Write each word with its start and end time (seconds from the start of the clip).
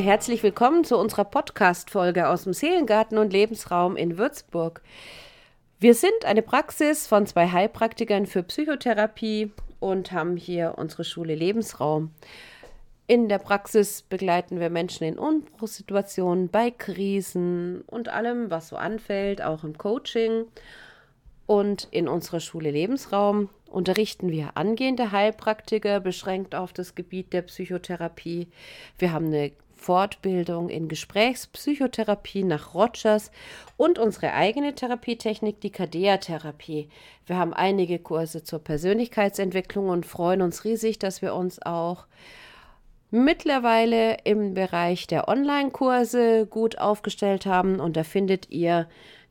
herzlich 0.00 0.42
willkommen 0.42 0.82
zu 0.84 0.96
unserer 0.96 1.24
Podcast-Folge 1.24 2.28
aus 2.28 2.44
dem 2.44 2.54
Seelengarten 2.54 3.18
und 3.18 3.32
Lebensraum 3.34 3.96
in 3.96 4.16
Würzburg. 4.16 4.80
Wir 5.78 5.94
sind 5.94 6.24
eine 6.24 6.40
Praxis 6.40 7.06
von 7.06 7.26
zwei 7.26 7.48
Heilpraktikern 7.48 8.24
für 8.24 8.42
Psychotherapie 8.42 9.52
und 9.78 10.12
haben 10.12 10.38
hier 10.38 10.74
unsere 10.78 11.04
Schule 11.04 11.34
Lebensraum. 11.34 12.12
In 13.06 13.28
der 13.28 13.38
Praxis 13.38 14.00
begleiten 14.00 14.58
wir 14.58 14.70
Menschen 14.70 15.04
in 15.04 15.18
Umbruchssituationen, 15.18 16.48
bei 16.48 16.70
Krisen 16.70 17.82
und 17.82 18.08
allem, 18.08 18.50
was 18.50 18.68
so 18.68 18.76
anfällt, 18.76 19.42
auch 19.42 19.64
im 19.64 19.76
Coaching. 19.76 20.46
Und 21.46 21.88
in 21.90 22.08
unserer 22.08 22.40
Schule 22.40 22.70
Lebensraum 22.70 23.50
unterrichten 23.66 24.30
wir 24.30 24.56
angehende 24.56 25.12
Heilpraktiker 25.12 26.00
beschränkt 26.00 26.54
auf 26.54 26.72
das 26.72 26.94
Gebiet 26.94 27.34
der 27.34 27.42
Psychotherapie. 27.42 28.48
Wir 28.98 29.12
haben 29.12 29.26
eine 29.26 29.52
Fortbildung 29.80 30.68
in 30.68 30.88
Gesprächspsychotherapie 30.88 32.44
nach 32.44 32.74
Rogers 32.74 33.30
und 33.78 33.98
unsere 33.98 34.34
eigene 34.34 34.74
Therapietechnik, 34.74 35.58
die 35.60 35.70
Kadea-Therapie. 35.70 36.90
Wir 37.26 37.38
haben 37.38 37.54
einige 37.54 37.98
Kurse 37.98 38.44
zur 38.44 38.58
Persönlichkeitsentwicklung 38.58 39.88
und 39.88 40.04
freuen 40.04 40.42
uns 40.42 40.64
riesig, 40.64 40.98
dass 40.98 41.22
wir 41.22 41.34
uns 41.34 41.62
auch 41.62 42.04
mittlerweile 43.10 44.18
im 44.24 44.52
Bereich 44.52 45.06
der 45.06 45.28
Online-Kurse 45.28 46.46
gut 46.46 46.76
aufgestellt 46.78 47.46
haben. 47.46 47.80
Und 47.80 47.96
da 47.96 48.04
findet 48.04 48.50
ihr 48.50 48.86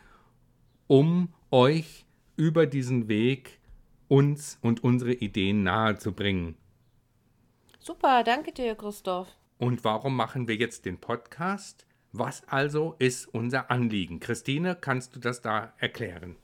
um 0.87 1.29
euch 1.49 2.05
über 2.35 2.65
diesen 2.65 3.07
Weg 3.07 3.58
uns 4.09 4.59
und 4.61 4.83
unsere 4.83 5.13
Ideen 5.13 5.63
nahezubringen. 5.63 6.57
Super, 7.79 8.23
danke 8.23 8.51
dir, 8.51 8.75
Christoph. 8.75 9.29
Und 9.57 9.83
warum 9.85 10.15
machen 10.15 10.47
wir 10.47 10.55
jetzt 10.55 10.85
den 10.85 10.99
Podcast? 10.99 11.85
Was 12.11 12.47
also 12.47 12.95
ist 12.99 13.27
unser 13.33 13.71
Anliegen? 13.71 14.19
Christine, 14.19 14.75
kannst 14.75 15.15
du 15.15 15.19
das 15.19 15.41
da 15.41 15.73
erklären? 15.77 16.35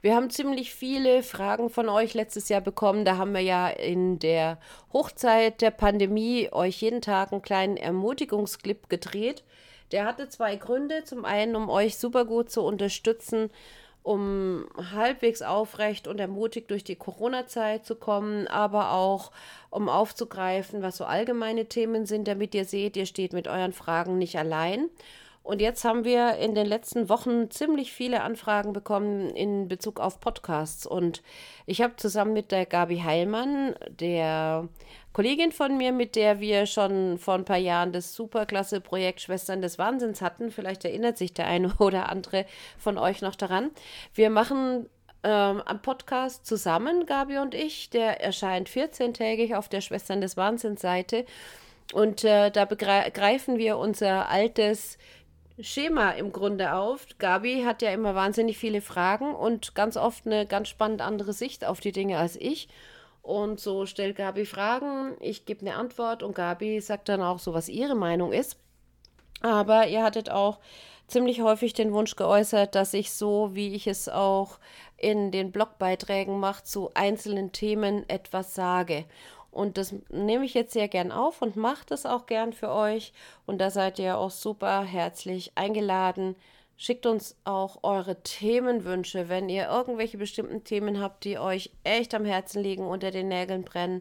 Wir 0.00 0.14
haben 0.14 0.30
ziemlich 0.30 0.72
viele 0.72 1.24
Fragen 1.24 1.70
von 1.70 1.88
euch 1.88 2.14
letztes 2.14 2.48
Jahr 2.48 2.60
bekommen. 2.60 3.04
Da 3.04 3.16
haben 3.16 3.32
wir 3.32 3.40
ja 3.40 3.68
in 3.68 4.20
der 4.20 4.58
Hochzeit 4.92 5.60
der 5.60 5.72
Pandemie 5.72 6.48
euch 6.52 6.80
jeden 6.80 7.02
Tag 7.02 7.32
einen 7.32 7.42
kleinen 7.42 7.76
Ermutigungsclip 7.76 8.88
gedreht. 8.88 9.42
Der 9.90 10.04
hatte 10.04 10.28
zwei 10.28 10.54
Gründe. 10.54 11.02
Zum 11.02 11.24
einen, 11.24 11.56
um 11.56 11.68
euch 11.68 11.98
super 11.98 12.24
gut 12.24 12.48
zu 12.48 12.62
unterstützen, 12.62 13.50
um 14.08 14.64
halbwegs 14.90 15.42
aufrecht 15.42 16.08
und 16.08 16.18
ermutigt 16.18 16.70
durch 16.70 16.82
die 16.82 16.96
Corona-Zeit 16.96 17.84
zu 17.84 17.94
kommen, 17.94 18.46
aber 18.46 18.92
auch 18.92 19.32
um 19.68 19.90
aufzugreifen, 19.90 20.80
was 20.80 20.96
so 20.96 21.04
allgemeine 21.04 21.66
Themen 21.66 22.06
sind, 22.06 22.26
damit 22.26 22.54
ihr 22.54 22.64
seht, 22.64 22.96
ihr 22.96 23.04
steht 23.04 23.34
mit 23.34 23.48
euren 23.48 23.74
Fragen 23.74 24.16
nicht 24.16 24.38
allein. 24.38 24.88
Und 25.48 25.62
jetzt 25.62 25.82
haben 25.86 26.04
wir 26.04 26.36
in 26.36 26.54
den 26.54 26.66
letzten 26.66 27.08
Wochen 27.08 27.50
ziemlich 27.50 27.90
viele 27.90 28.20
Anfragen 28.20 28.74
bekommen 28.74 29.30
in 29.30 29.66
Bezug 29.66 29.98
auf 29.98 30.20
Podcasts. 30.20 30.84
Und 30.86 31.22
ich 31.64 31.80
habe 31.80 31.96
zusammen 31.96 32.34
mit 32.34 32.52
der 32.52 32.66
Gabi 32.66 32.98
Heilmann, 32.98 33.74
der 33.88 34.68
Kollegin 35.14 35.50
von 35.50 35.78
mir, 35.78 35.92
mit 35.92 36.16
der 36.16 36.40
wir 36.40 36.66
schon 36.66 37.16
vor 37.16 37.32
ein 37.32 37.46
paar 37.46 37.56
Jahren 37.56 37.94
das 37.94 38.14
superklasse 38.14 38.82
Projekt 38.82 39.22
Schwestern 39.22 39.62
des 39.62 39.78
Wahnsinns 39.78 40.20
hatten. 40.20 40.50
Vielleicht 40.50 40.84
erinnert 40.84 41.16
sich 41.16 41.32
der 41.32 41.46
eine 41.46 41.72
oder 41.78 42.10
andere 42.10 42.44
von 42.76 42.98
euch 42.98 43.22
noch 43.22 43.34
daran. 43.34 43.70
Wir 44.12 44.28
machen 44.28 44.84
ähm, 45.22 45.62
am 45.64 45.80
Podcast 45.80 46.44
zusammen, 46.44 47.06
Gabi 47.06 47.38
und 47.38 47.54
ich. 47.54 47.88
Der 47.88 48.20
erscheint 48.22 48.68
14-tägig 48.68 49.56
auf 49.56 49.70
der 49.70 49.80
Schwestern 49.80 50.20
des 50.20 50.36
Wahnsinns 50.36 50.82
Seite. 50.82 51.24
Und 51.94 52.22
äh, 52.22 52.50
da 52.50 52.66
begreifen 52.66 53.56
wir 53.56 53.78
unser 53.78 54.28
altes 54.28 54.98
Schema 55.60 56.10
im 56.12 56.32
Grunde 56.32 56.74
auf. 56.74 57.06
Gabi 57.18 57.62
hat 57.64 57.82
ja 57.82 57.90
immer 57.90 58.14
wahnsinnig 58.14 58.58
viele 58.58 58.80
Fragen 58.80 59.34
und 59.34 59.74
ganz 59.74 59.96
oft 59.96 60.26
eine 60.26 60.46
ganz 60.46 60.68
spannend 60.68 61.02
andere 61.02 61.32
Sicht 61.32 61.64
auf 61.64 61.80
die 61.80 61.92
Dinge 61.92 62.18
als 62.18 62.36
ich. 62.36 62.68
Und 63.22 63.60
so 63.60 63.84
stellt 63.84 64.16
Gabi 64.16 64.46
Fragen, 64.46 65.16
ich 65.20 65.44
gebe 65.44 65.60
eine 65.60 65.74
Antwort 65.74 66.22
und 66.22 66.34
Gabi 66.34 66.80
sagt 66.80 67.08
dann 67.08 67.20
auch 67.20 67.38
so, 67.38 67.54
was 67.54 67.68
ihre 67.68 67.94
Meinung 67.94 68.32
ist. 68.32 68.56
Aber 69.40 69.86
ihr 69.88 70.02
hattet 70.02 70.30
auch 70.30 70.58
ziemlich 71.08 71.42
häufig 71.42 71.72
den 71.72 71.92
Wunsch 71.92 72.16
geäußert, 72.16 72.74
dass 72.74 72.94
ich 72.94 73.12
so, 73.12 73.54
wie 73.54 73.74
ich 73.74 73.86
es 73.86 74.08
auch 74.08 74.58
in 74.96 75.30
den 75.30 75.52
Blogbeiträgen 75.52 76.38
mache, 76.38 76.64
zu 76.64 76.90
einzelnen 76.94 77.52
Themen 77.52 78.08
etwas 78.08 78.54
sage. 78.54 79.04
Und 79.50 79.78
das 79.78 79.94
nehme 80.10 80.44
ich 80.44 80.54
jetzt 80.54 80.72
sehr 80.72 80.88
gern 80.88 81.10
auf 81.10 81.42
und 81.42 81.56
mache 81.56 81.86
das 81.86 82.06
auch 82.06 82.26
gern 82.26 82.52
für 82.52 82.70
euch. 82.70 83.12
Und 83.46 83.58
da 83.58 83.70
seid 83.70 83.98
ihr 83.98 84.18
auch 84.18 84.30
super 84.30 84.82
herzlich 84.82 85.52
eingeladen, 85.54 86.36
Schickt 86.80 87.06
uns 87.06 87.34
auch 87.42 87.82
eure 87.82 88.22
Themenwünsche, 88.22 89.28
wenn 89.28 89.48
ihr 89.48 89.66
irgendwelche 89.68 90.16
bestimmten 90.16 90.62
Themen 90.62 91.00
habt, 91.00 91.24
die 91.24 91.36
euch 91.36 91.72
echt 91.82 92.14
am 92.14 92.24
Herzen 92.24 92.62
liegen, 92.62 92.86
unter 92.86 93.10
den 93.10 93.26
Nägeln 93.26 93.64
brennen. 93.64 94.00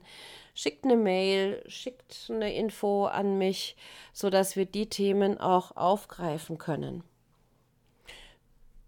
Schickt 0.54 0.86
eine 0.86 0.96
Mail, 0.96 1.64
schickt 1.68 2.30
eine 2.30 2.54
Info 2.54 3.06
an 3.06 3.40
mich, 3.40 3.76
sodass 4.14 4.56
wir 4.56 4.68
die 4.68 4.88
Themen 4.88 5.40
auch 5.40 5.76
aufgreifen 5.76 6.60
können. 6.60 7.04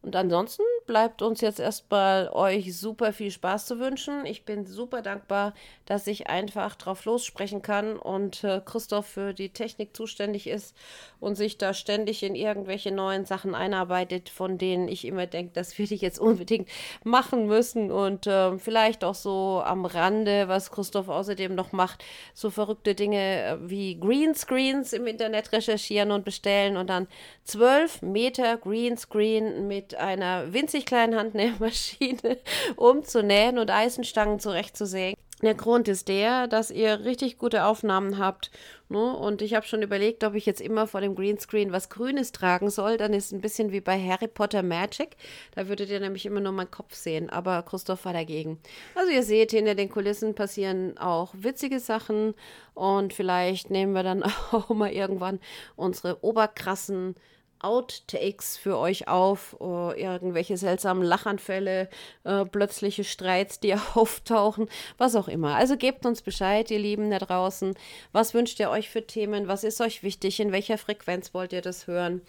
Und 0.04 0.16
ansonsten 0.16 0.64
bleibt 0.90 1.22
uns 1.22 1.40
jetzt 1.42 1.60
erstmal 1.60 2.30
euch 2.30 2.76
super 2.76 3.14
viel 3.14 3.30
Spaß 3.30 3.68
zu 3.68 3.80
wünschen. 3.80 4.26
Ich 4.26 4.44
bin 4.44 4.66
super 4.66 5.04
dankbar, 5.04 5.54
dass 5.86 6.08
ich 6.08 6.32
einfach 6.32 6.74
drauf 6.74 7.06
lossprechen 7.06 7.62
kann 7.62 7.96
und 7.96 8.44
äh, 8.44 8.60
Christoph 8.66 9.06
für 9.06 9.36
die 9.36 9.50
Technik 9.50 9.96
zuständig 9.96 10.48
ist 10.48 10.76
und 11.20 11.36
sich 11.36 11.60
da 11.60 11.76
ständig 11.76 12.24
in 12.24 12.34
irgendwelche 12.34 12.92
neuen 12.92 13.26
Sachen 13.26 13.54
einarbeitet, 13.54 14.30
von 14.30 14.58
denen 14.58 14.88
ich 14.88 15.06
immer 15.06 15.28
denke, 15.28 15.54
dass 15.54 15.78
wir 15.78 15.86
die 15.86 15.98
jetzt 15.98 16.18
unbedingt 16.18 16.68
machen 17.04 17.46
müssen 17.46 17.92
und 17.92 18.26
äh, 18.26 18.58
vielleicht 18.58 19.04
auch 19.04 19.14
so 19.14 19.62
am 19.64 19.86
Rande, 19.86 20.48
was 20.48 20.72
Christoph 20.72 21.08
außerdem 21.08 21.54
noch 21.54 21.72
macht, 21.72 22.04
so 22.34 22.50
verrückte 22.50 22.96
Dinge 22.96 23.44
äh, 23.44 23.58
wie 23.62 24.00
Greenscreens 24.00 24.94
im 24.94 25.06
Internet 25.06 25.52
recherchieren 25.52 26.12
und 26.12 26.26
bestellen 26.26 26.78
und 26.78 26.90
dann 26.90 27.08
zwölf 27.44 28.02
Meter 28.02 28.58
Greenscreen 28.58 29.68
mit 29.68 29.94
einer 29.94 30.52
winzigen 30.52 30.79
50 30.80 30.86
kleinen 30.86 31.16
Handnähmaschine, 31.16 32.38
um 32.76 33.04
zu 33.04 33.24
nähen 33.24 33.58
und 33.58 33.72
Eisenstangen 33.72 34.40
zurechtzusägen. 34.40 35.18
Der 35.42 35.56
Grund 35.56 35.88
ist 35.88 36.10
der, 36.10 36.48
dass 36.48 36.70
ihr 36.70 37.06
richtig 37.06 37.38
gute 37.38 37.64
Aufnahmen 37.64 38.18
habt. 38.18 38.52
Ne? 38.90 39.16
Und 39.16 39.42
ich 39.42 39.54
habe 39.54 39.66
schon 39.66 39.82
überlegt, 39.82 40.26
ob 40.26 40.36
ich 40.36 40.46
jetzt 40.46 40.60
immer 40.60 40.86
vor 40.86 41.00
dem 41.00 41.16
Greenscreen 41.16 41.72
was 41.72 41.88
Grünes 41.88 42.34
tragen 42.34 42.70
soll. 42.70 42.98
Dann 42.98 43.14
ist 43.14 43.28
es 43.28 43.32
ein 43.32 43.40
bisschen 43.40 43.72
wie 43.72 43.80
bei 43.80 43.98
Harry 43.98 44.28
Potter 44.28 44.64
Magic. 44.64 45.16
Da 45.56 45.70
würdet 45.70 45.90
ihr 45.90 46.02
nämlich 46.02 46.26
immer 46.26 46.42
nur 46.42 46.52
meinen 46.52 46.72
Kopf 46.72 46.94
sehen. 46.94 47.30
Aber 47.30 47.64
Christoph 47.64 48.04
war 48.04 48.12
dagegen. 48.12 48.60
Also 48.96 49.12
ihr 49.12 49.24
seht, 49.24 49.52
hinter 49.52 49.76
den 49.76 49.90
Kulissen 49.90 50.36
passieren 50.36 50.98
auch 50.98 51.34
witzige 51.34 51.80
Sachen. 51.80 52.34
Und 52.74 53.14
vielleicht 53.14 53.70
nehmen 53.70 53.94
wir 53.94 54.04
dann 54.04 54.24
auch 54.52 54.70
mal 54.72 54.92
irgendwann 54.92 55.40
unsere 55.78 56.22
oberkrassen 56.22 57.16
Outtakes 57.62 58.58
für 58.58 58.78
euch 58.78 59.08
auf, 59.08 59.60
uh, 59.60 59.92
irgendwelche 59.92 60.58
seltsamen 60.58 61.04
Lachanfälle, 61.04 61.90
uh, 62.26 62.46
plötzliche 62.46 63.04
Streits, 63.04 63.60
die 63.60 63.74
auftauchen, 63.94 64.70
was 64.98 65.16
auch 65.16 65.28
immer. 65.28 65.56
Also 65.56 65.78
gebt 65.78 66.06
uns 66.06 66.22
Bescheid, 66.22 66.72
ihr 66.72 66.80
Lieben 66.80 67.10
da 67.12 67.20
draußen. 67.20 67.76
Was 68.12 68.34
wünscht 68.34 68.60
ihr 68.60 68.70
euch 68.70 68.90
für 68.90 69.06
Themen? 69.06 69.48
Was 69.48 69.64
ist 69.64 69.82
euch 69.82 70.04
wichtig? 70.04 70.40
In 70.40 70.52
welcher 70.52 70.78
Frequenz 70.78 71.34
wollt 71.34 71.54
ihr 71.54 71.62
das 71.62 71.88
hören? 71.88 72.22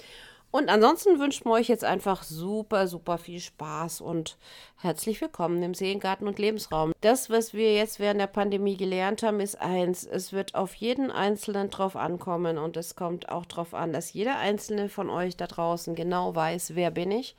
Und 0.52 0.69
ansonsten 0.69 1.20
wünschen 1.20 1.44
wir 1.44 1.52
euch 1.52 1.69
jetzt 1.69 1.85
einfach 1.85 2.25
super, 2.25 2.88
super 2.88 3.19
viel 3.19 3.38
Spaß 3.38 4.00
und 4.00 4.37
herzlich 4.79 5.20
willkommen 5.20 5.62
im 5.62 5.75
Seengarten 5.75 6.26
und 6.26 6.41
Lebensraum. 6.41 6.93
Das, 7.02 7.31
was 7.31 7.55
wir 7.55 7.73
jetzt 7.75 8.00
während 8.00 8.20
der 8.20 8.26
Pandemie 8.26 8.76
gelernt 8.76 9.23
haben, 9.23 9.38
ist 9.38 9.61
eins. 9.61 10.05
Es 10.05 10.32
wird 10.32 10.56
auf 10.56 10.75
jeden 10.75 11.12
Einzelnen 11.12 11.70
drauf 11.70 11.94
ankommen 11.94 12.58
und 12.58 12.76
es 12.76 12.97
kommt 12.97 13.29
auch 13.29 13.47
darauf 13.47 13.75
an, 13.75 13.93
dass 13.93 14.12
jeder 14.12 14.38
Einzelne 14.38 14.88
von 14.88 15.08
euch 15.08 15.37
da 15.37 15.47
draußen 15.47 15.94
genau 15.94 16.35
weiß, 16.35 16.75
wer 16.75 16.91
bin 16.91 17.12
ich, 17.12 17.37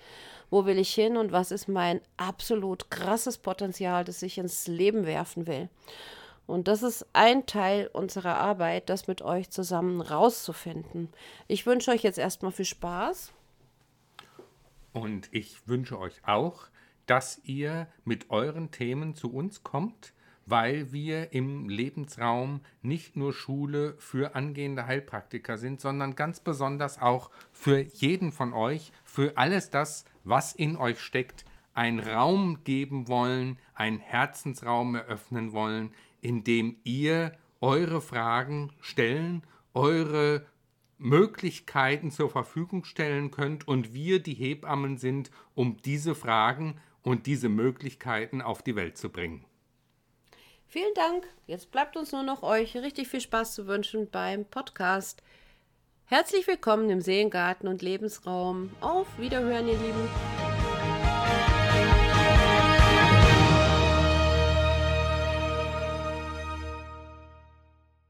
wo 0.50 0.66
will 0.66 0.80
ich 0.80 0.94
hin 0.94 1.18
und 1.18 1.34
was 1.34 1.52
ist 1.52 1.68
mein 1.68 2.00
absolut 2.16 2.90
krasses 2.90 3.38
Potenzial, 3.38 4.06
das 4.06 4.22
ich 4.22 4.38
ins 4.38 4.68
Leben 4.68 5.06
werfen 5.06 5.48
will. 5.48 5.68
Und 6.51 6.68
das 6.68 6.83
ist 6.83 7.06
ein 7.13 7.45
Teil 7.45 7.89
unserer 7.94 8.36
Arbeit, 8.36 8.89
das 8.89 9.07
mit 9.07 9.21
euch 9.21 9.50
zusammen 9.50 10.01
rauszufinden. 10.01 11.07
Ich 11.48 11.65
wünsche 11.65 11.92
euch 11.92 12.03
jetzt 12.03 12.18
erstmal 12.18 12.51
viel 12.51 12.65
Spaß. 12.65 13.31
Und 14.92 15.30
ich 15.31 15.65
wünsche 15.65 15.98
euch 15.98 16.15
auch, 16.25 16.65
dass 17.06 17.39
ihr 17.45 17.88
mit 18.03 18.31
euren 18.31 18.69
Themen 18.69 19.15
zu 19.15 19.33
uns 19.33 19.63
kommt, 19.63 20.12
weil 20.45 20.92
wir 20.92 21.31
im 21.31 21.69
Lebensraum 21.69 22.59
nicht 22.81 23.15
nur 23.15 23.31
Schule 23.31 23.95
für 23.98 24.36
angehende 24.36 24.86
Heilpraktiker 24.86 25.57
sind, 25.57 25.80
sondern 25.80 26.18
ganz 26.18 26.42
besonders 26.42 27.01
auch 27.01 27.30
für 27.53 27.80
jeden 27.80 28.33
von 28.33 28.51
euch, 28.51 28.92
für 29.06 29.38
alles 29.38 29.69
das, 29.69 30.03
was 30.25 30.51
in 30.51 30.75
euch 30.75 31.00
steckt, 31.00 31.45
einen 31.74 32.01
Raum 32.01 32.65
geben 32.65 33.07
wollen, 33.07 33.57
einen 33.74 34.00
Herzensraum 34.00 34.95
eröffnen 34.95 35.53
wollen, 35.53 35.94
indem 36.21 36.77
ihr 36.83 37.33
eure 37.59 38.01
Fragen 38.01 38.71
stellen, 38.79 39.44
eure 39.73 40.45
Möglichkeiten 40.97 42.12
zur 42.12 42.29
Verfügung 42.29 42.83
stellen 42.83 43.31
könnt 43.31 43.68
und 43.68 43.94
wir 43.94 44.21
die 44.21 44.35
Hebammen 44.35 44.97
sind, 44.97 45.31
um 45.56 45.77
diese 45.77 46.15
Fragen 46.15 46.79
und 47.01 47.25
diese 47.25 47.50
Möglichkeiten 47.50 48.41
auf 48.41 48.62
die 48.62 48.75
Welt 48.75 48.97
zu 48.97 49.09
bringen. 49.09 49.44
Vielen 50.68 50.94
Dank. 50.94 51.27
Jetzt 51.47 51.71
bleibt 51.71 51.97
uns 51.97 52.12
nur 52.12 52.24
noch 52.24 52.44
euch 52.44 52.77
richtig 52.77 53.09
viel 53.09 53.19
Spaß 53.19 53.56
zu 53.56 53.67
wünschen 53.67 54.09
beim 54.09 54.45
Podcast. 54.45 55.21
Herzlich 56.06 56.47
willkommen 56.47 56.89
im 56.89 57.01
Seengarten 57.01 57.67
und 57.67 57.81
Lebensraum. 57.81 58.69
Auf 58.79 59.07
Wiederhören, 59.17 59.67
ihr 59.67 59.77
Lieben. 59.77 60.40